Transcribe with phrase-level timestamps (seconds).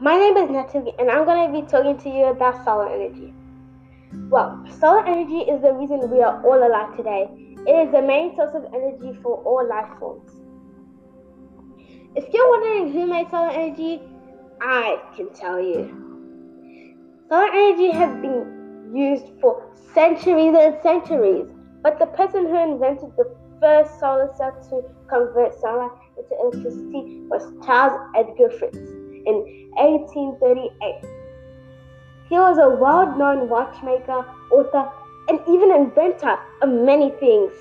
[0.00, 3.34] my name is Natalie, and I'm going to be talking to you about solar energy.
[4.30, 7.26] Well, solar energy is the reason we are all alive today.
[7.66, 10.30] It is the main source of energy for all life forms.
[12.14, 14.00] If you're wondering who made solar energy,
[14.60, 15.90] I can tell you.
[17.28, 21.46] Solar energy has been used for centuries and centuries,
[21.82, 27.42] but the person who invented the first solar cell to convert sunlight into electricity was
[27.66, 28.97] Charles Edgar Fritts
[29.28, 29.36] in
[29.76, 31.04] 1838.
[32.28, 34.90] He was a well known watchmaker, author,
[35.28, 37.52] and even inventor of many things.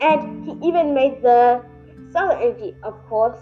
[0.00, 1.64] And he even made the
[2.12, 3.38] solar energy, of course.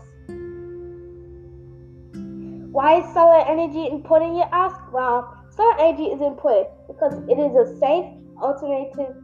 [2.70, 4.76] Why is solar energy important, you ask?
[4.92, 8.06] Well, solar energy is important because it is a safe
[8.42, 9.14] alternative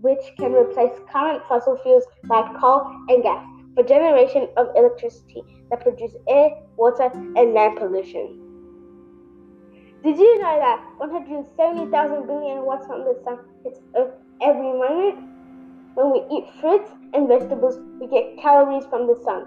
[0.00, 5.80] which can replace current fossil fuels like coal and gas for generation of electricity that
[5.80, 8.38] produce air, water, and land pollution.
[10.02, 15.18] Did you know that 170,000 billion watts from the sun hits Earth every moment?
[15.94, 19.46] When we eat fruits and vegetables, we get calories from the sun,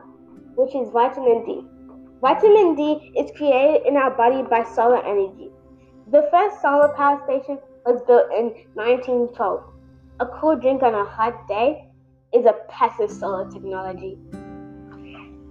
[0.56, 1.68] which is vitamin D.
[2.22, 5.50] Vitamin D is created in our body by solar energy.
[6.12, 9.64] The first solar power station was built in 1912.
[10.22, 11.90] A cool drink on a hot day
[12.36, 14.18] is a passive solar technology.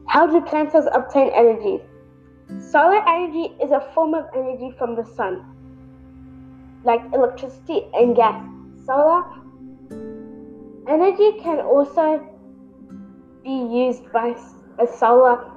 [0.06, 1.80] How do plants obtain energy?
[2.60, 5.44] Solar energy is a form of energy from the sun,
[6.84, 8.44] like electricity and gas.
[8.84, 9.24] Solar
[10.86, 12.20] energy can also
[13.42, 14.36] be used by
[14.78, 15.50] a solar.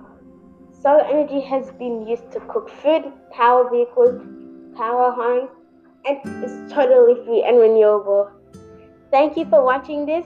[0.82, 4.22] Solar energy has been used to cook food, power vehicles,
[4.78, 5.50] power homes,
[6.06, 8.32] and is totally free and renewable.
[9.12, 10.26] Thank you for watching this,